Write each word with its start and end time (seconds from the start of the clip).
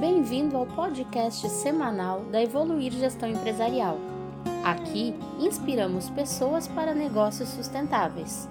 Bem-vindo 0.00 0.56
ao 0.56 0.64
podcast 0.64 1.46
semanal 1.50 2.20
da 2.30 2.42
Evoluir 2.42 2.90
Gestão 2.90 3.28
Empresarial. 3.28 3.98
Aqui 4.64 5.14
inspiramos 5.38 6.08
pessoas 6.08 6.66
para 6.66 6.94
negócios 6.94 7.50
sustentáveis. 7.50 8.48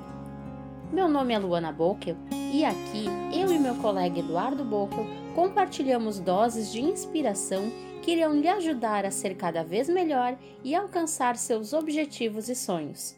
Meu 0.93 1.09
nome 1.09 1.33
é 1.33 1.39
Luana 1.39 1.71
Bokel 1.71 2.15
e 2.53 2.63
aqui 2.63 3.05
eu 3.33 3.51
e 3.51 3.57
meu 3.57 3.73
colega 3.77 4.19
Eduardo 4.19 4.63
Bokel 4.63 5.07
compartilhamos 5.33 6.19
doses 6.19 6.71
de 6.71 6.81
inspiração 6.81 7.71
que 8.03 8.11
irão 8.11 8.35
lhe 8.35 8.47
ajudar 8.47 9.03
a 9.03 9.09
ser 9.09 9.33
cada 9.35 9.63
vez 9.63 9.89
melhor 9.89 10.37
e 10.63 10.75
alcançar 10.75 11.35
seus 11.35 11.73
objetivos 11.73 12.47
e 12.47 12.53
sonhos. 12.53 13.15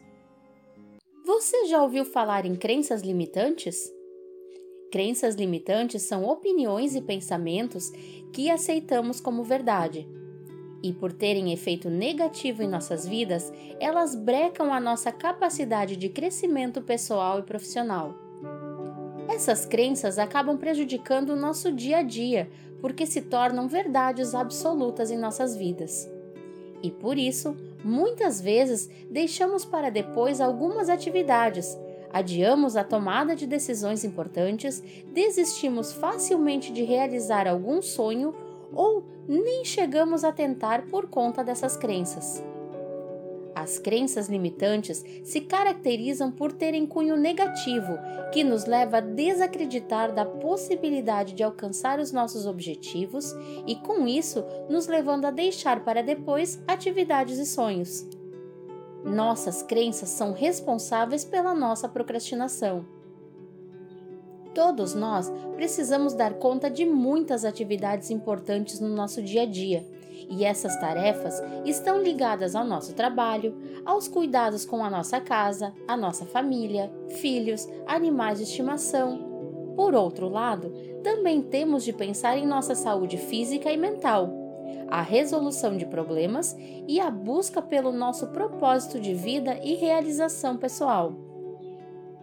Você 1.26 1.66
já 1.66 1.82
ouviu 1.82 2.06
falar 2.06 2.46
em 2.46 2.56
crenças 2.56 3.02
limitantes? 3.02 3.92
Crenças 4.92 5.36
limitantes 5.36 6.02
são 6.02 6.28
opiniões 6.28 6.94
e 6.94 7.00
pensamentos 7.00 7.90
que 8.30 8.50
aceitamos 8.50 9.22
como 9.22 9.42
verdade. 9.42 10.06
E 10.82 10.92
por 10.92 11.14
terem 11.14 11.50
efeito 11.50 11.88
negativo 11.88 12.62
em 12.62 12.68
nossas 12.68 13.08
vidas, 13.08 13.50
elas 13.80 14.14
brecam 14.14 14.70
a 14.70 14.78
nossa 14.78 15.10
capacidade 15.10 15.96
de 15.96 16.10
crescimento 16.10 16.82
pessoal 16.82 17.38
e 17.38 17.42
profissional. 17.42 18.14
Essas 19.30 19.64
crenças 19.64 20.18
acabam 20.18 20.58
prejudicando 20.58 21.30
o 21.30 21.36
nosso 21.36 21.72
dia 21.72 22.00
a 22.00 22.02
dia, 22.02 22.50
porque 22.78 23.06
se 23.06 23.22
tornam 23.22 23.68
verdades 23.68 24.34
absolutas 24.34 25.10
em 25.10 25.16
nossas 25.16 25.56
vidas. 25.56 26.06
E 26.82 26.90
por 26.90 27.16
isso, 27.16 27.56
muitas 27.82 28.42
vezes 28.42 28.90
deixamos 29.10 29.64
para 29.64 29.88
depois 29.88 30.38
algumas 30.38 30.90
atividades, 30.90 31.78
adiamos 32.12 32.76
a 32.76 32.84
tomada 32.84 33.34
de 33.34 33.46
decisões 33.46 34.04
importantes, 34.04 34.82
desistimos 35.12 35.92
facilmente 35.92 36.72
de 36.72 36.82
realizar 36.82 37.48
algum 37.48 37.80
sonho 37.80 38.34
ou 38.72 39.04
nem 39.28 39.64
chegamos 39.64 40.24
a 40.24 40.32
tentar 40.32 40.86
por 40.86 41.08
conta 41.08 41.44
dessas 41.44 41.76
crenças. 41.76 42.42
As 43.54 43.78
crenças 43.78 44.28
limitantes 44.28 45.04
se 45.22 45.40
caracterizam 45.42 46.32
por 46.32 46.52
terem 46.52 46.86
cunho 46.86 47.16
negativo, 47.16 47.98
que 48.32 48.42
nos 48.42 48.64
leva 48.64 48.96
a 48.96 49.00
desacreditar 49.00 50.12
da 50.12 50.24
possibilidade 50.24 51.34
de 51.34 51.42
alcançar 51.42 52.00
os 52.00 52.10
nossos 52.10 52.46
objetivos 52.46 53.34
e, 53.66 53.76
com 53.76 54.08
isso, 54.08 54.42
nos 54.70 54.86
levando 54.86 55.26
a 55.26 55.30
deixar 55.30 55.84
para 55.84 56.02
depois 56.02 56.62
atividades 56.66 57.38
e 57.38 57.46
sonhos. 57.46 58.06
Nossas 59.04 59.62
crenças 59.62 60.10
são 60.10 60.32
responsáveis 60.32 61.24
pela 61.24 61.54
nossa 61.54 61.88
procrastinação. 61.88 62.84
Todos 64.54 64.94
nós 64.94 65.32
precisamos 65.56 66.14
dar 66.14 66.34
conta 66.34 66.70
de 66.70 66.84
muitas 66.84 67.44
atividades 67.44 68.10
importantes 68.10 68.80
no 68.80 68.88
nosso 68.88 69.22
dia 69.22 69.42
a 69.42 69.46
dia, 69.46 69.84
e 70.28 70.44
essas 70.44 70.76
tarefas 70.78 71.42
estão 71.64 72.00
ligadas 72.00 72.54
ao 72.54 72.64
nosso 72.64 72.94
trabalho, 72.94 73.56
aos 73.84 74.06
cuidados 74.06 74.64
com 74.64 74.84
a 74.84 74.90
nossa 74.90 75.20
casa, 75.20 75.72
a 75.88 75.96
nossa 75.96 76.24
família, 76.24 76.92
filhos, 77.08 77.68
animais 77.86 78.38
de 78.38 78.44
estimação. 78.44 79.72
Por 79.74 79.94
outro 79.94 80.28
lado, 80.28 80.70
também 81.02 81.42
temos 81.42 81.82
de 81.82 81.92
pensar 81.92 82.36
em 82.36 82.46
nossa 82.46 82.74
saúde 82.74 83.16
física 83.16 83.72
e 83.72 83.76
mental 83.76 84.41
a 84.92 85.00
resolução 85.00 85.74
de 85.74 85.86
problemas 85.86 86.54
e 86.86 87.00
a 87.00 87.10
busca 87.10 87.62
pelo 87.62 87.90
nosso 87.90 88.26
propósito 88.26 89.00
de 89.00 89.14
vida 89.14 89.58
e 89.62 89.74
realização 89.74 90.58
pessoal. 90.58 91.14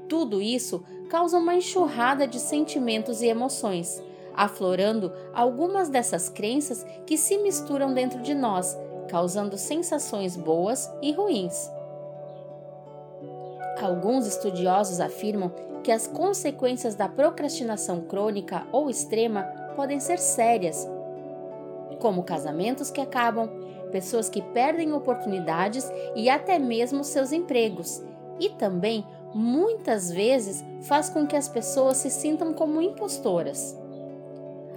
Tudo 0.07 0.39
isso 0.39 0.83
causa 1.09 1.39
uma 1.39 1.55
enxurrada 1.55 2.27
de 2.27 2.39
sentimentos 2.39 3.23
e 3.23 3.25
emoções, 3.25 3.99
aflorando 4.35 5.11
algumas 5.33 5.89
dessas 5.89 6.29
crenças 6.29 6.85
que 7.07 7.17
se 7.17 7.39
misturam 7.39 7.91
dentro 7.91 8.21
de 8.21 8.35
nós, 8.35 8.77
causando 9.07 9.57
sensações 9.57 10.37
boas 10.37 10.87
e 11.01 11.11
ruins. 11.11 11.71
Alguns 13.81 14.27
estudiosos 14.27 14.99
afirmam 14.99 15.51
que 15.83 15.91
as 15.91 16.05
consequências 16.05 16.93
da 16.93 17.09
procrastinação 17.09 18.01
crônica 18.01 18.67
ou 18.71 18.91
extrema 18.91 19.41
podem 19.75 19.99
ser 19.99 20.19
sérias 20.19 20.87
como 21.99 22.23
casamentos 22.23 22.89
que 22.89 23.01
acabam, 23.01 23.49
pessoas 23.91 24.29
que 24.29 24.41
perdem 24.41 24.93
oportunidades 24.93 25.91
e 26.15 26.29
até 26.29 26.57
mesmo 26.57 27.03
seus 27.03 27.31
empregos, 27.31 28.01
e 28.39 28.49
também 28.49 29.05
muitas 29.33 30.11
vezes 30.11 30.63
faz 30.81 31.09
com 31.09 31.27
que 31.27 31.35
as 31.35 31.47
pessoas 31.47 31.97
se 31.97 32.09
sintam 32.09 32.53
como 32.53 32.81
impostoras. 32.81 33.77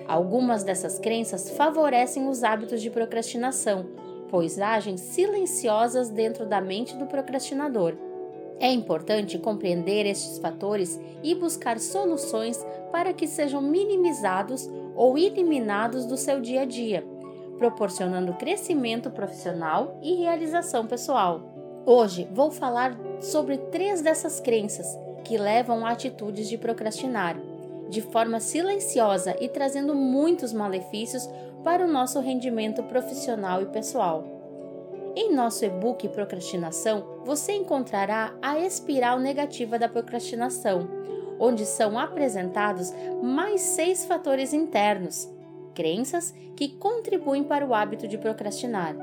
Algumas 0.07 0.63
dessas 0.63 0.99
crenças 0.99 1.51
favorecem 1.51 2.29
os 2.29 2.43
hábitos 2.43 2.83
de 2.83 2.91
procrastinação, 2.91 3.87
pois 4.29 4.59
agem 4.59 4.97
silenciosas 4.97 6.11
dentro 6.11 6.45
da 6.45 6.61
mente 6.61 6.97
do 6.97 7.07
procrastinador. 7.07 7.95
É 8.59 8.71
importante 8.71 9.39
compreender 9.39 10.07
estes 10.07 10.39
fatores 10.39 11.01
e 11.23 11.35
buscar 11.35 11.79
soluções 11.81 12.65
para 12.91 13.13
que 13.13 13.27
sejam 13.27 13.61
minimizados 13.61 14.69
ou 14.95 15.17
eliminados 15.17 16.05
do 16.07 16.17
seu 16.17 16.41
dia 16.41 16.63
a 16.63 16.65
dia, 16.65 17.05
proporcionando 17.63 18.35
crescimento 18.35 19.09
profissional 19.09 19.97
e 20.03 20.17
realização 20.17 20.85
pessoal. 20.85 21.41
Hoje 21.87 22.29
vou 22.33 22.51
falar 22.51 22.99
sobre 23.21 23.57
três 23.57 24.03
dessas 24.03 24.41
crenças 24.41 24.99
que 25.23 25.39
levam 25.39 25.87
a 25.87 25.91
atitudes 25.91 26.49
de 26.49 26.59
procrastinar, 26.59 27.39
de 27.89 28.01
forma 28.01 28.41
silenciosa 28.41 29.37
e 29.41 29.49
trazendo 29.49 29.95
muitos 29.95 30.53
malefícios 30.53 31.31
para 31.63 31.85
o 31.85 31.89
nosso 31.89 32.19
rendimento 32.19 32.83
profissional 32.83 33.63
e 33.63 33.67
pessoal. 33.67 34.25
Em 35.15 35.33
nosso 35.33 35.65
e-book 35.65 36.09
Procrastinação, 36.09 37.21
você 37.25 37.53
encontrará 37.53 38.35
a 38.43 38.59
espiral 38.59 39.21
negativa 39.21 39.79
da 39.79 39.89
procrastinação, 39.89 40.89
onde 41.39 41.65
são 41.65 41.97
apresentados 41.97 42.93
mais 43.23 43.61
seis 43.61 44.05
fatores 44.05 44.53
internos 44.53 45.31
crenças 45.75 46.35
que 46.57 46.69
contribuem 46.69 47.43
para 47.45 47.67
o 47.67 47.75
hábito 47.75 48.07
de 48.07 48.19
procrastinar. 48.19 48.97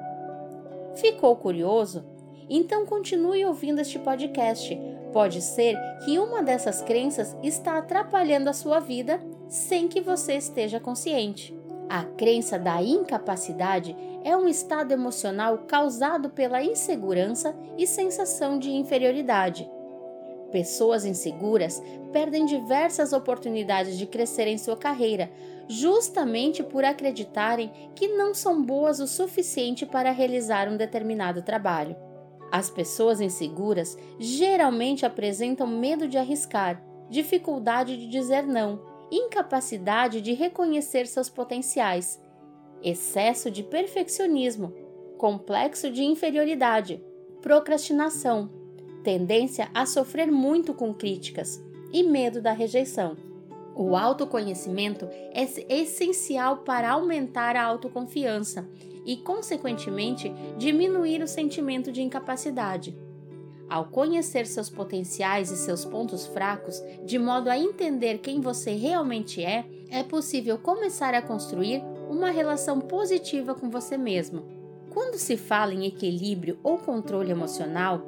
Ficou 0.96 1.36
curioso? 1.36 2.06
Então 2.50 2.86
continue 2.86 3.46
ouvindo 3.46 3.80
este 3.80 4.00
podcast. 4.00 4.78
Pode 5.14 5.42
ser 5.42 5.78
que 6.04 6.18
uma 6.18 6.42
dessas 6.42 6.82
crenças 6.82 7.36
está 7.44 7.78
atrapalhando 7.78 8.50
a 8.50 8.54
sua 8.54 8.80
vida 8.80 9.22
sem 9.48 9.88
que 9.88 10.02
você 10.02 10.34
esteja 10.34 10.80
consciente. 10.80 11.56
A 11.90 12.04
crença 12.04 12.60
da 12.60 12.82
incapacidade 12.84 13.96
é 14.24 14.36
um 14.36 14.48
estado 14.48 14.92
emocional 14.92 15.60
causado 15.68 16.30
pela 16.30 16.64
insegurança 16.64 17.56
e 17.78 17.88
sensação 17.88 18.60
de 18.60 18.72
inferioridade. 18.72 19.70
Pessoas 20.52 21.06
inseguras 21.06 21.82
perdem 22.12 22.46
diversas 22.46 23.14
oportunidades 23.14 23.98
de 23.98 24.06
crescer 24.06 24.48
em 24.48 24.58
sua 24.58 24.76
carreira, 24.76 25.32
justamente 25.70 26.64
por 26.64 26.84
acreditarem 26.84 27.72
que 27.96 28.08
não 28.08 28.34
são 28.34 28.62
boas 28.62 29.00
o 29.00 29.08
suficiente 29.08 29.86
para 29.86 30.12
realizar 30.12 30.68
um 30.68 30.76
determinado 30.76 31.44
trabalho. 31.44 31.96
As 32.52 32.72
pessoas 32.72 33.22
inseguras 33.22 33.96
geralmente 34.18 35.06
apresentam 35.06 35.68
medo 35.68 36.08
de 36.08 36.18
arriscar, 36.18 36.84
dificuldade 37.08 37.96
de 37.96 38.08
dizer 38.08 38.48
não, 38.48 38.82
incapacidade 39.12 40.22
de 40.22 40.34
reconhecer 40.34 41.06
seus 41.06 41.30
potenciais, 41.30 42.20
excesso 42.82 43.52
de 43.52 43.62
perfeccionismo, 43.62 44.74
complexo 45.20 45.92
de 45.92 46.04
inferioridade, 46.04 47.04
procrastinação, 47.42 48.50
tendência 49.04 49.70
a 49.74 49.86
sofrer 49.86 50.32
muito 50.32 50.74
com 50.74 50.94
críticas 50.94 51.64
e 51.94 52.02
medo 52.02 52.42
da 52.42 52.54
rejeição. 52.54 53.29
O 53.82 53.96
autoconhecimento 53.96 55.08
é 55.34 55.48
essencial 55.74 56.58
para 56.58 56.92
aumentar 56.92 57.56
a 57.56 57.64
autoconfiança 57.64 58.68
e, 59.06 59.16
consequentemente, 59.16 60.30
diminuir 60.58 61.24
o 61.24 61.28
sentimento 61.28 61.90
de 61.90 62.02
incapacidade. 62.02 62.94
Ao 63.70 63.86
conhecer 63.86 64.46
seus 64.48 64.70
potenciais 64.70 65.50
e 65.50 65.56
seus 65.56 65.86
pontos 65.86 66.28
fracos, 66.28 66.84
de 67.06 67.18
modo 67.18 67.50
a 67.50 67.58
entender 67.58 68.18
quem 68.18 68.42
você 68.42 68.72
realmente 68.72 69.42
é, 69.42 69.64
é 69.90 70.04
possível 70.04 70.58
começar 70.58 71.14
a 71.14 71.22
construir 71.22 71.82
uma 72.10 72.32
relação 72.32 72.82
positiva 72.82 73.56
com 73.56 73.70
você 73.70 73.98
mesmo. 73.98 74.44
Quando 74.90 75.18
se 75.18 75.38
fala 75.38 75.74
em 75.74 75.86
equilíbrio 75.86 76.60
ou 76.62 76.80
controle 76.80 77.32
emocional, 77.32 78.02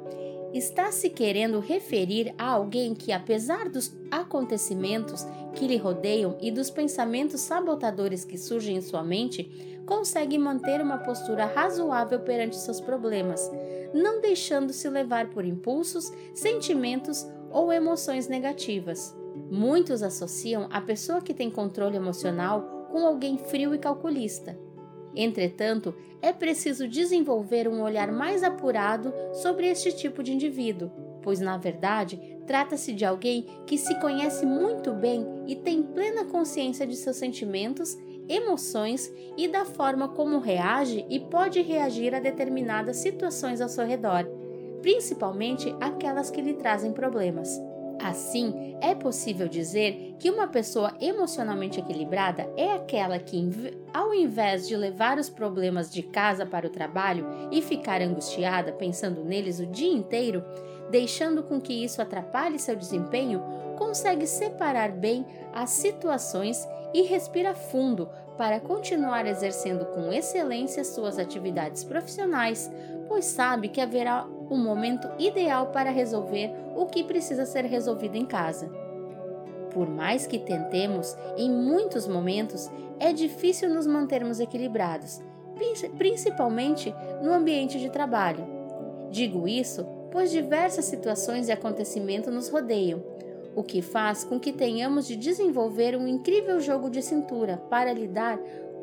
está 0.52 0.92
se 0.92 1.08
querendo 1.10 1.60
referir 1.60 2.34
a 2.36 2.50
alguém 2.50 2.94
que, 2.94 3.12
apesar 3.12 3.68
dos 3.68 3.94
acontecimentos 4.10 5.26
que 5.54 5.66
lhe 5.66 5.76
rodeiam 5.76 6.36
e 6.40 6.50
dos 6.50 6.70
pensamentos 6.70 7.40
sabotadores 7.40 8.24
que 8.24 8.38
surgem 8.38 8.76
em 8.76 8.80
sua 8.80 9.02
mente, 9.02 9.82
consegue 9.86 10.38
manter 10.38 10.80
uma 10.80 10.98
postura 10.98 11.46
razoável 11.46 12.20
perante 12.20 12.56
seus 12.56 12.80
problemas, 12.80 13.50
não 13.92 14.20
deixando-se 14.20 14.88
levar 14.88 15.30
por 15.30 15.44
impulsos, 15.44 16.12
sentimentos 16.34 17.26
ou 17.50 17.72
emoções 17.72 18.28
negativas. 18.28 19.14
Muitos 19.50 20.02
associam 20.02 20.68
a 20.70 20.80
pessoa 20.80 21.20
que 21.20 21.34
tem 21.34 21.50
controle 21.50 21.96
emocional 21.96 22.88
com 22.90 23.06
alguém 23.06 23.38
frio 23.38 23.74
e 23.74 23.78
calculista. 23.78 24.56
Entretanto, 25.14 25.94
é 26.20 26.32
preciso 26.32 26.88
desenvolver 26.88 27.68
um 27.68 27.82
olhar 27.82 28.10
mais 28.10 28.42
apurado 28.42 29.12
sobre 29.34 29.66
este 29.66 29.92
tipo 29.92 30.22
de 30.22 30.32
indivíduo, 30.32 30.90
pois 31.22 31.40
na 31.40 31.56
verdade 31.56 32.18
trata-se 32.46 32.92
de 32.92 33.04
alguém 33.04 33.46
que 33.66 33.76
se 33.76 33.98
conhece 34.00 34.46
muito 34.46 34.92
bem 34.92 35.26
e 35.46 35.54
tem 35.56 35.82
plena 35.82 36.24
consciência 36.24 36.86
de 36.86 36.96
seus 36.96 37.16
sentimentos, 37.16 37.96
emoções 38.28 39.12
e 39.36 39.48
da 39.48 39.64
forma 39.64 40.08
como 40.08 40.38
reage 40.38 41.04
e 41.08 41.20
pode 41.20 41.60
reagir 41.60 42.14
a 42.14 42.20
determinadas 42.20 42.96
situações 42.96 43.60
ao 43.60 43.68
seu 43.68 43.86
redor, 43.86 44.24
principalmente 44.80 45.74
aquelas 45.80 46.30
que 46.30 46.40
lhe 46.40 46.54
trazem 46.54 46.92
problemas. 46.92 47.60
Assim, 48.02 48.76
é 48.80 48.96
possível 48.96 49.46
dizer 49.46 50.16
que 50.18 50.28
uma 50.28 50.48
pessoa 50.48 50.92
emocionalmente 51.00 51.78
equilibrada 51.78 52.52
é 52.56 52.72
aquela 52.72 53.16
que, 53.16 53.38
ao 53.94 54.12
invés 54.12 54.66
de 54.66 54.76
levar 54.76 55.18
os 55.18 55.30
problemas 55.30 55.88
de 55.88 56.02
casa 56.02 56.44
para 56.44 56.66
o 56.66 56.70
trabalho 56.70 57.24
e 57.52 57.62
ficar 57.62 58.02
angustiada 58.02 58.72
pensando 58.72 59.24
neles 59.24 59.60
o 59.60 59.66
dia 59.66 59.92
inteiro, 59.92 60.42
deixando 60.90 61.44
com 61.44 61.60
que 61.60 61.72
isso 61.72 62.02
atrapalhe 62.02 62.58
seu 62.58 62.74
desempenho, 62.74 63.40
consegue 63.78 64.26
separar 64.26 64.90
bem 64.90 65.24
as 65.52 65.70
situações 65.70 66.66
e 66.92 67.02
respira 67.02 67.54
fundo 67.54 68.08
para 68.36 68.60
continuar 68.60 69.26
exercendo 69.26 69.86
com 69.86 70.12
excelência 70.12 70.84
suas 70.84 71.18
atividades 71.18 71.84
profissionais, 71.84 72.70
pois 73.08 73.24
sabe 73.24 73.68
que 73.68 73.80
haverá 73.80 74.26
um 74.50 74.56
momento 74.56 75.08
ideal 75.18 75.66
para 75.68 75.90
resolver 75.90 76.52
o 76.74 76.86
que 76.86 77.04
precisa 77.04 77.44
ser 77.44 77.64
resolvido 77.64 78.16
em 78.16 78.24
casa. 78.24 78.70
Por 79.72 79.88
mais 79.88 80.26
que 80.26 80.38
tentemos, 80.38 81.16
em 81.36 81.50
muitos 81.50 82.06
momentos 82.06 82.70
é 82.98 83.12
difícil 83.12 83.68
nos 83.68 83.86
mantermos 83.86 84.40
equilibrados, 84.40 85.22
principalmente 85.96 86.94
no 87.22 87.32
ambiente 87.32 87.78
de 87.78 87.90
trabalho. 87.90 88.46
Digo 89.10 89.46
isso 89.46 89.86
pois 90.12 90.30
diversas 90.30 90.84
situações 90.84 91.48
e 91.48 91.52
acontecimentos 91.52 92.32
nos 92.32 92.50
rodeiam, 92.50 93.02
o 93.54 93.62
que 93.62 93.82
faz 93.82 94.24
com 94.24 94.38
que 94.38 94.52
tenhamos 94.52 95.06
de 95.06 95.16
desenvolver 95.16 95.96
um 95.96 96.06
incrível 96.06 96.60
jogo 96.60 96.88
de 96.88 97.02
cintura 97.02 97.56
para 97.68 97.92
lidar 97.92 98.38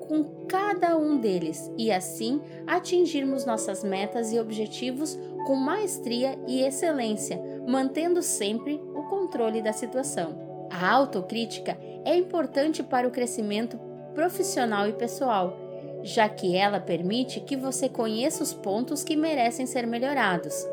com 0.08 0.24
cada 0.48 0.98
um 0.98 1.18
deles 1.18 1.72
e 1.78 1.92
assim 1.92 2.42
atingirmos 2.66 3.46
nossas 3.46 3.84
metas 3.84 4.34
e 4.34 4.40
objetivos 4.40 5.18
com 5.46 5.56
maestria 5.56 6.38
e 6.48 6.62
excelência, 6.62 7.40
mantendo 7.68 8.22
sempre 8.22 8.82
o 8.96 9.04
controle 9.04 9.62
da 9.62 9.72
situação. 9.72 10.68
A 10.72 10.92
autocrítica 10.92 11.78
é 12.04 12.16
importante 12.16 12.82
para 12.82 13.08
o 13.08 13.12
crescimento 13.12 13.80
profissional 14.14 14.88
e 14.88 14.94
pessoal, 14.94 15.56
já 16.02 16.28
que 16.28 16.56
ela 16.56 16.80
permite 16.80 17.40
que 17.40 17.56
você 17.56 17.88
conheça 17.88 18.44
os 18.44 18.54
pontos 18.54 19.04
que 19.04 19.16
merecem 19.16 19.66
ser 19.66 19.86
melhorados. 19.86 20.68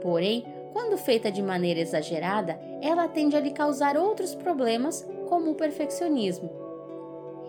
Porém, 0.00 0.44
quando 0.72 0.96
feita 0.96 1.30
de 1.30 1.42
maneira 1.42 1.80
exagerada, 1.80 2.58
ela 2.80 3.08
tende 3.08 3.36
a 3.36 3.40
lhe 3.40 3.50
causar 3.50 3.96
outros 3.96 4.34
problemas, 4.34 5.06
como 5.28 5.50
o 5.50 5.54
perfeccionismo. 5.54 6.50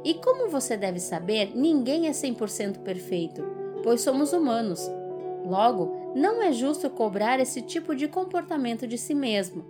E 0.03 0.15
como 0.15 0.50
você 0.50 0.75
deve 0.75 1.00
saber, 1.00 1.51
ninguém 1.56 2.07
é 2.07 2.12
100% 2.12 2.79
perfeito, 2.79 3.44
pois 3.83 4.01
somos 4.01 4.33
humanos. 4.33 4.89
Logo, 5.45 6.13
não 6.15 6.41
é 6.41 6.51
justo 6.51 6.89
cobrar 6.89 7.39
esse 7.39 7.62
tipo 7.62 7.95
de 7.95 8.07
comportamento 8.07 8.88
de 8.88 8.97
si 8.97 9.13
mesmo. 9.13 9.63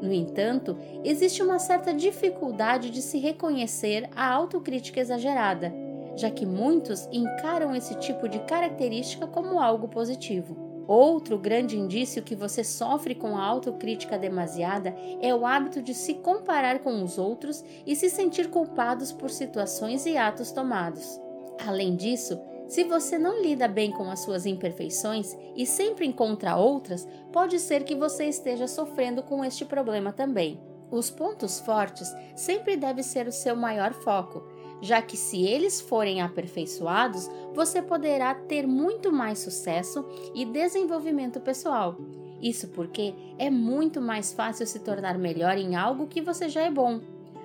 No 0.00 0.12
entanto, 0.12 0.76
existe 1.04 1.42
uma 1.42 1.58
certa 1.58 1.92
dificuldade 1.94 2.90
de 2.90 3.00
se 3.00 3.18
reconhecer 3.18 4.08
a 4.16 4.32
autocrítica 4.32 5.00
exagerada, 5.00 5.72
já 6.16 6.30
que 6.30 6.44
muitos 6.44 7.08
encaram 7.12 7.74
esse 7.74 7.94
tipo 7.96 8.28
de 8.28 8.40
característica 8.40 9.26
como 9.26 9.60
algo 9.60 9.88
positivo. 9.88 10.71
Outro 10.86 11.38
grande 11.38 11.78
indício 11.78 12.22
que 12.22 12.34
você 12.34 12.64
sofre 12.64 13.14
com 13.14 13.36
a 13.36 13.44
autocrítica 13.44 14.18
demasiada 14.18 14.94
é 15.20 15.34
o 15.34 15.46
hábito 15.46 15.80
de 15.80 15.94
se 15.94 16.14
comparar 16.14 16.80
com 16.80 17.02
os 17.02 17.18
outros 17.18 17.64
e 17.86 17.94
se 17.94 18.10
sentir 18.10 18.50
culpados 18.50 19.12
por 19.12 19.30
situações 19.30 20.06
e 20.06 20.16
atos 20.16 20.50
tomados. 20.50 21.20
Além 21.66 21.94
disso, 21.94 22.40
se 22.68 22.84
você 22.84 23.18
não 23.18 23.40
lida 23.40 23.68
bem 23.68 23.90
com 23.90 24.10
as 24.10 24.20
suas 24.20 24.46
imperfeições 24.46 25.36
e 25.54 25.66
sempre 25.66 26.06
encontra 26.06 26.56
outras, 26.56 27.06
pode 27.30 27.60
ser 27.60 27.84
que 27.84 27.94
você 27.94 28.24
esteja 28.24 28.66
sofrendo 28.66 29.22
com 29.22 29.44
este 29.44 29.64
problema 29.64 30.12
também. 30.12 30.60
Os 30.90 31.10
pontos 31.10 31.60
fortes 31.60 32.14
sempre 32.36 32.76
devem 32.76 33.02
ser 33.02 33.26
o 33.26 33.32
seu 33.32 33.56
maior 33.56 33.92
foco, 33.92 34.42
já 34.82 35.00
que 35.00 35.16
se 35.16 35.40
eles 35.46 35.80
forem 35.80 36.20
aperfeiçoados, 36.20 37.30
você 37.54 37.80
poderá 37.80 38.34
ter 38.34 38.66
muito 38.66 39.12
mais 39.12 39.38
sucesso 39.38 40.04
e 40.34 40.44
desenvolvimento 40.44 41.40
pessoal. 41.40 41.96
Isso 42.42 42.66
porque 42.68 43.14
é 43.38 43.48
muito 43.48 44.00
mais 44.00 44.32
fácil 44.32 44.66
se 44.66 44.80
tornar 44.80 45.16
melhor 45.16 45.56
em 45.56 45.76
algo 45.76 46.08
que 46.08 46.20
você 46.20 46.48
já 46.48 46.62
é 46.62 46.70
bom, 46.70 47.00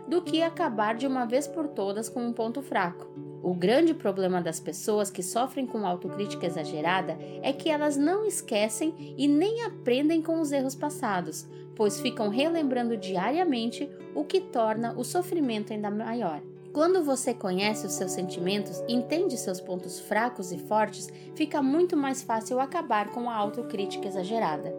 do 0.07 0.21
que 0.21 0.41
acabar 0.41 0.95
de 0.95 1.05
uma 1.05 1.25
vez 1.25 1.45
por 1.45 1.67
todas 1.67 2.09
com 2.09 2.25
um 2.25 2.33
ponto 2.33 2.63
fraco. 2.63 3.07
O 3.43 3.53
grande 3.53 3.93
problema 3.93 4.41
das 4.41 4.59
pessoas 4.59 5.11
que 5.11 5.21
sofrem 5.21 5.67
com 5.67 5.85
autocrítica 5.85 6.47
exagerada 6.47 7.15
é 7.43 7.53
que 7.53 7.69
elas 7.69 7.95
não 7.95 8.25
esquecem 8.25 9.13
e 9.15 9.27
nem 9.27 9.63
aprendem 9.63 10.23
com 10.23 10.41
os 10.41 10.51
erros 10.51 10.73
passados, 10.73 11.47
pois 11.75 12.01
ficam 12.01 12.29
relembrando 12.29 12.97
diariamente 12.97 13.87
o 14.15 14.23
que 14.23 14.41
torna 14.41 14.93
o 14.97 15.03
sofrimento 15.03 15.71
ainda 15.71 15.91
maior. 15.91 16.41
Quando 16.77 17.03
você 17.03 17.33
conhece 17.33 17.87
os 17.87 17.93
seus 17.93 18.11
sentimentos, 18.11 18.83
entende 18.87 19.35
seus 19.35 19.59
pontos 19.59 19.99
fracos 19.99 20.51
e 20.51 20.59
fortes, 20.59 21.09
fica 21.33 21.59
muito 21.59 21.97
mais 21.97 22.21
fácil 22.21 22.59
acabar 22.59 23.09
com 23.09 23.27
a 23.27 23.35
autocrítica 23.35 24.07
exagerada. 24.07 24.75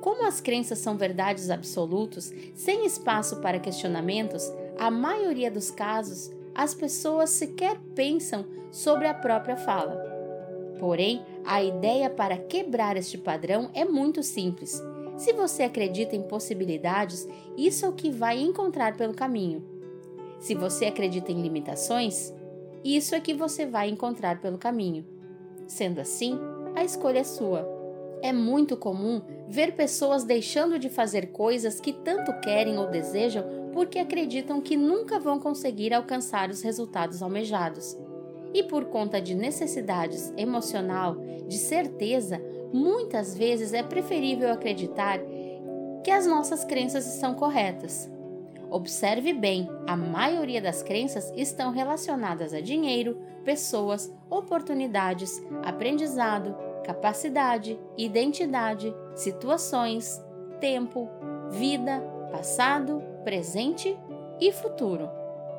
Como 0.00 0.24
as 0.24 0.40
crenças 0.40 0.78
são 0.78 0.96
verdades 0.96 1.50
absolutos, 1.50 2.32
sem 2.54 2.86
espaço 2.86 3.40
para 3.40 3.58
questionamentos, 3.58 4.52
a 4.78 4.88
maioria 4.88 5.50
dos 5.50 5.68
casos 5.68 6.30
as 6.54 6.72
pessoas 6.72 7.30
sequer 7.30 7.76
pensam 7.96 8.46
sobre 8.70 9.08
a 9.08 9.14
própria 9.14 9.56
fala. 9.56 9.96
Porém, 10.78 11.26
a 11.44 11.60
ideia 11.60 12.08
para 12.08 12.38
quebrar 12.38 12.96
este 12.96 13.18
padrão 13.18 13.68
é 13.74 13.84
muito 13.84 14.22
simples. 14.22 14.80
Se 15.16 15.32
você 15.32 15.64
acredita 15.64 16.14
em 16.14 16.22
possibilidades, 16.22 17.26
isso 17.56 17.84
é 17.84 17.88
o 17.88 17.94
que 17.94 18.12
vai 18.12 18.40
encontrar 18.40 18.96
pelo 18.96 19.12
caminho. 19.12 19.71
Se 20.42 20.56
você 20.56 20.86
acredita 20.86 21.30
em 21.30 21.40
limitações, 21.40 22.34
isso 22.84 23.14
é 23.14 23.20
que 23.20 23.32
você 23.32 23.64
vai 23.64 23.88
encontrar 23.88 24.40
pelo 24.40 24.58
caminho. 24.58 25.06
Sendo 25.68 26.00
assim, 26.00 26.36
a 26.74 26.82
escolha 26.82 27.20
é 27.20 27.24
sua. 27.24 27.64
É 28.20 28.32
muito 28.32 28.76
comum 28.76 29.22
ver 29.46 29.76
pessoas 29.76 30.24
deixando 30.24 30.80
de 30.80 30.88
fazer 30.88 31.28
coisas 31.28 31.78
que 31.78 31.92
tanto 31.92 32.32
querem 32.40 32.76
ou 32.76 32.90
desejam 32.90 33.44
porque 33.72 34.00
acreditam 34.00 34.60
que 34.60 34.76
nunca 34.76 35.20
vão 35.20 35.38
conseguir 35.38 35.94
alcançar 35.94 36.50
os 36.50 36.60
resultados 36.60 37.22
almejados. 37.22 37.96
E 38.52 38.64
por 38.64 38.86
conta 38.86 39.22
de 39.22 39.36
necessidades 39.36 40.34
emocional, 40.36 41.18
de 41.46 41.56
certeza, 41.56 42.42
muitas 42.72 43.36
vezes 43.38 43.72
é 43.72 43.82
preferível 43.84 44.50
acreditar 44.50 45.20
que 46.02 46.10
as 46.10 46.26
nossas 46.26 46.64
crenças 46.64 47.06
estão 47.06 47.32
corretas. 47.32 48.10
Observe 48.72 49.34
bem, 49.34 49.68
a 49.86 49.94
maioria 49.94 50.58
das 50.58 50.82
crenças 50.82 51.30
estão 51.36 51.70
relacionadas 51.70 52.54
a 52.54 52.60
dinheiro, 52.62 53.20
pessoas, 53.44 54.10
oportunidades, 54.30 55.42
aprendizado, 55.62 56.56
capacidade, 56.82 57.78
identidade, 57.98 58.94
situações, 59.14 60.18
tempo, 60.58 61.06
vida, 61.50 62.00
passado, 62.30 63.02
presente 63.22 63.94
e 64.40 64.50
futuro. 64.50 65.06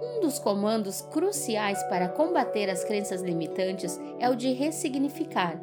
Um 0.01 0.19
dos 0.19 0.39
comandos 0.39 1.01
cruciais 1.01 1.83
para 1.83 2.09
combater 2.09 2.67
as 2.67 2.83
crenças 2.83 3.21
limitantes 3.21 4.01
é 4.19 4.27
o 4.27 4.35
de 4.35 4.53
ressignificar. 4.53 5.61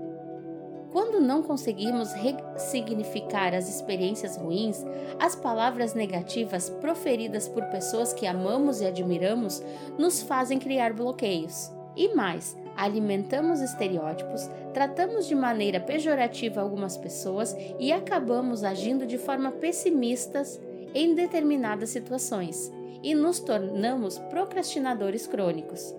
Quando 0.93 1.21
não 1.21 1.43
conseguimos 1.43 2.13
ressignificar 2.13 3.55
as 3.55 3.69
experiências 3.69 4.37
ruins, 4.37 4.85
as 5.21 5.37
palavras 5.37 5.95
negativas 5.95 6.69
proferidas 6.69 7.47
por 7.47 7.65
pessoas 7.67 8.13
que 8.13 8.27
amamos 8.27 8.81
e 8.81 8.87
admiramos 8.87 9.63
nos 9.97 10.21
fazem 10.21 10.59
criar 10.59 10.93
bloqueios. 10.93 11.71
E 11.97 12.15
mais, 12.15 12.57
alimentamos 12.77 13.61
estereótipos, 13.61 14.51
tratamos 14.75 15.27
de 15.27 15.35
maneira 15.35 15.79
pejorativa 15.79 16.61
algumas 16.61 16.97
pessoas 16.97 17.57
e 17.79 17.93
acabamos 17.93 18.65
agindo 18.65 19.07
de 19.07 19.19
forma 19.19 19.53
pessimistas 19.53 20.61
em 20.93 21.15
determinadas 21.15 21.91
situações 21.91 22.73
e 23.03 23.15
nos 23.15 23.39
tornamos 23.39 24.19
procrastinadores 24.19 25.27
crônicos. 25.27 25.95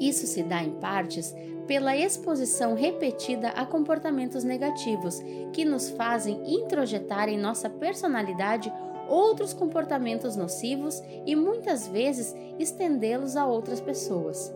Isso 0.00 0.26
se 0.26 0.42
dá 0.42 0.62
em 0.62 0.72
partes 0.72 1.34
pela 1.66 1.96
exposição 1.96 2.74
repetida 2.74 3.48
a 3.48 3.66
comportamentos 3.66 4.44
negativos 4.44 5.20
que 5.52 5.64
nos 5.64 5.90
fazem 5.90 6.40
introjetar 6.46 7.28
em 7.28 7.38
nossa 7.38 7.68
personalidade 7.68 8.72
outros 9.08 9.52
comportamentos 9.52 10.36
nocivos 10.36 11.02
e 11.24 11.34
muitas 11.36 11.86
vezes 11.86 12.34
estendê-los 12.58 13.36
a 13.36 13.46
outras 13.46 13.80
pessoas. 13.80 14.54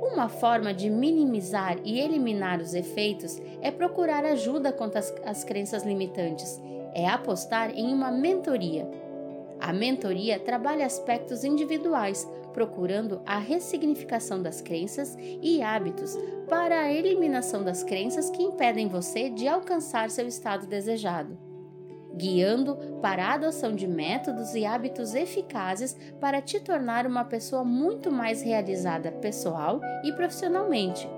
Uma 0.00 0.28
forma 0.28 0.72
de 0.72 0.88
minimizar 0.88 1.78
e 1.84 2.00
eliminar 2.00 2.60
os 2.60 2.74
efeitos 2.74 3.40
é 3.60 3.70
procurar 3.70 4.24
ajuda 4.24 4.72
contra 4.72 5.00
as, 5.00 5.14
as 5.24 5.44
crenças 5.44 5.82
limitantes, 5.82 6.60
é 6.94 7.06
apostar 7.08 7.70
em 7.70 7.92
uma 7.92 8.10
mentoria. 8.10 8.88
A 9.60 9.72
mentoria 9.72 10.38
trabalha 10.38 10.86
aspectos 10.86 11.44
individuais, 11.44 12.28
procurando 12.52 13.20
a 13.24 13.38
ressignificação 13.38 14.42
das 14.42 14.60
crenças 14.60 15.16
e 15.18 15.62
hábitos 15.62 16.16
para 16.48 16.80
a 16.80 16.92
eliminação 16.92 17.62
das 17.62 17.82
crenças 17.82 18.30
que 18.30 18.42
impedem 18.42 18.88
você 18.88 19.30
de 19.30 19.46
alcançar 19.46 20.10
seu 20.10 20.26
estado 20.26 20.66
desejado 20.66 21.48
guiando 22.18 22.76
para 23.00 23.26
a 23.26 23.34
adoção 23.34 23.74
de 23.74 23.86
métodos 23.86 24.54
e 24.54 24.66
hábitos 24.66 25.14
eficazes 25.14 25.96
para 26.20 26.42
te 26.42 26.58
tornar 26.58 27.06
uma 27.06 27.24
pessoa 27.24 27.62
muito 27.64 28.10
mais 28.10 28.42
realizada 28.42 29.12
pessoal 29.12 29.80
e 30.04 30.12
profissionalmente. 30.12 31.08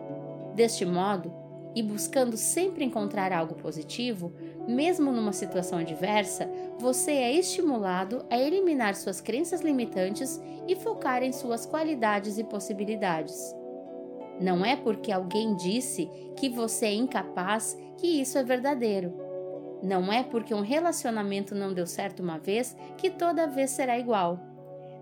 Deste 0.54 0.84
modo, 0.84 1.32
e 1.74 1.82
buscando 1.82 2.36
sempre 2.36 2.84
encontrar 2.84 3.32
algo 3.32 3.54
positivo, 3.54 4.32
mesmo 4.66 5.10
numa 5.12 5.32
situação 5.32 5.78
adversa, 5.78 6.48
você 6.78 7.12
é 7.12 7.32
estimulado 7.32 8.24
a 8.30 8.38
eliminar 8.38 8.94
suas 8.94 9.20
crenças 9.20 9.60
limitantes 9.60 10.40
e 10.66 10.76
focar 10.76 11.22
em 11.22 11.32
suas 11.32 11.66
qualidades 11.66 12.38
e 12.38 12.44
possibilidades. 12.44 13.54
Não 14.40 14.64
é 14.64 14.74
porque 14.74 15.12
alguém 15.12 15.54
disse 15.54 16.10
que 16.36 16.48
você 16.48 16.86
é 16.86 16.94
incapaz 16.94 17.76
que 17.98 18.20
isso 18.20 18.38
é 18.38 18.42
verdadeiro. 18.42 19.12
Não 19.82 20.12
é 20.12 20.22
porque 20.22 20.54
um 20.54 20.62
relacionamento 20.62 21.54
não 21.54 21.72
deu 21.72 21.86
certo 21.86 22.20
uma 22.20 22.38
vez 22.38 22.76
que 22.96 23.10
toda 23.10 23.46
vez 23.46 23.70
será 23.70 23.98
igual. 23.98 24.38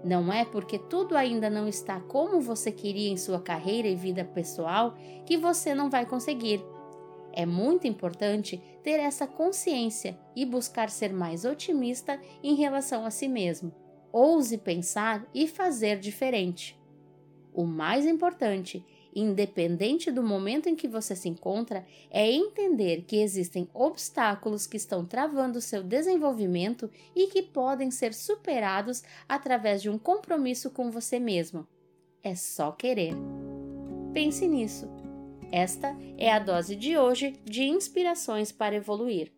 Não 0.04 0.32
é 0.32 0.44
porque 0.44 0.78
tudo 0.78 1.16
ainda 1.16 1.50
não 1.50 1.66
está 1.66 2.00
como 2.00 2.40
você 2.40 2.70
queria 2.70 3.10
em 3.10 3.16
sua 3.16 3.40
carreira 3.40 3.88
e 3.88 3.96
vida 3.96 4.24
pessoal 4.24 4.94
que 5.26 5.36
você 5.36 5.74
não 5.74 5.90
vai 5.90 6.06
conseguir. 6.06 6.64
É 7.32 7.44
muito 7.44 7.86
importante 7.86 8.60
ter 8.88 9.00
essa 9.00 9.26
consciência 9.26 10.18
e 10.34 10.46
buscar 10.46 10.88
ser 10.88 11.12
mais 11.12 11.44
otimista 11.44 12.18
em 12.42 12.54
relação 12.54 13.04
a 13.04 13.10
si 13.10 13.28
mesmo. 13.28 13.70
Ouse 14.10 14.56
pensar 14.56 15.28
e 15.34 15.46
fazer 15.46 15.98
diferente. 15.98 16.74
O 17.52 17.64
mais 17.64 18.06
importante 18.06 18.82
independente 19.14 20.10
do 20.10 20.22
momento 20.22 20.68
em 20.68 20.76
que 20.76 20.86
você 20.86 21.16
se 21.16 21.28
encontra, 21.28 21.84
é 22.10 22.30
entender 22.30 23.02
que 23.02 23.16
existem 23.16 23.68
obstáculos 23.74 24.66
que 24.66 24.76
estão 24.76 25.04
travando 25.04 25.60
seu 25.60 25.82
desenvolvimento 25.82 26.90
e 27.16 27.26
que 27.26 27.42
podem 27.42 27.90
ser 27.90 28.14
superados 28.14 29.02
através 29.28 29.82
de 29.82 29.90
um 29.90 29.98
compromisso 29.98 30.70
com 30.70 30.90
você 30.90 31.18
mesmo. 31.18 31.66
É 32.22 32.34
só 32.34 32.70
querer. 32.70 33.14
Pense 34.12 34.46
nisso. 34.46 34.97
Esta 35.50 35.96
é 36.16 36.30
a 36.30 36.38
dose 36.38 36.76
de 36.76 36.98
hoje 36.98 37.40
de 37.44 37.64
inspirações 37.64 38.52
para 38.52 38.76
evoluir. 38.76 39.37